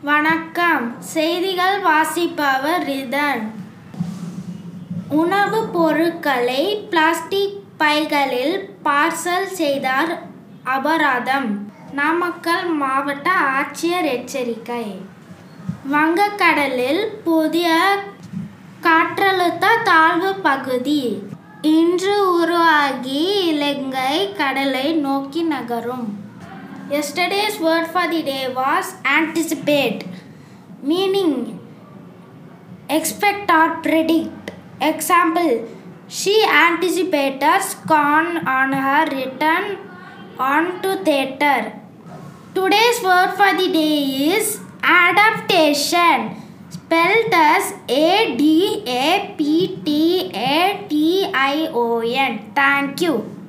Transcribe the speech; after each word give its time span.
வணக்கம். 0.00 1.02
செய்திகள் 1.02 1.80
வாசிப்பவர் 1.80 2.84
ரிதன். 2.84 3.52
உணவுப் 5.08 5.72
பொருட்களை 5.72 6.86
பிளாஸ்டிக் 6.90 7.62
பைகளில் 7.78 8.68
பார்சல் 8.84 9.46
செய்தார் 9.46 10.22
அபராதம். 10.64 11.72
நாமக்கல் 11.92 12.66
மாவட்ட 12.66 13.30
ஆட்சியர் 13.30 14.04
எச்சரிக்கை. 14.04 15.00
வங்கக்கடலில் 15.92 17.06
புதிய 17.24 17.98
காற்றழுத்த 18.82 19.64
தாழ்வு 19.84 20.23
பகுதி 20.47 21.03
இன்று 21.75 22.15
உருவாகி 22.39 23.19
இலங்கை 23.51 24.15
கடலை 24.41 24.87
நோக்கி 25.07 25.43
நகரும் 25.55 26.07
Yesterday's 26.91 27.59
word 27.59 27.85
for 27.85 28.07
the 28.07 28.21
day 28.23 28.51
was 28.51 28.85
anticipate, 29.05 29.99
meaning 30.81 31.33
expect 32.89 33.51
or 33.51 33.67
predict. 33.77 34.49
Example 34.81 35.51
She 36.09 36.43
anticipated 36.43 37.61
scorn 37.61 38.47
on 38.47 38.73
her 38.73 39.05
return 39.05 39.77
on 40.39 40.81
to 40.81 40.97
theatre. 41.03 41.73
Today's 42.55 43.03
word 43.03 43.33
for 43.33 43.51
the 43.55 43.71
day 43.71 43.97
is 44.33 44.59
adaptation, 44.81 46.41
spelled 46.69 47.31
as 47.31 47.73
A 47.87 48.35
D 48.35 48.83
A 48.87 48.87
P 48.87 48.87
T 48.87 48.97
A 48.97 49.22
T 49.22 49.22
I 51.34 51.68
O 51.74 52.00
N. 52.00 52.52
Thank 52.54 53.00
you. 53.02 53.43